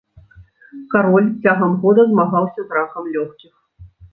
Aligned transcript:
Кароль 0.93 1.27
цягам 1.43 1.71
года 1.85 2.07
змагаўся 2.09 2.61
з 2.67 2.81
ракам 2.81 3.03
лёгкіх. 3.19 3.53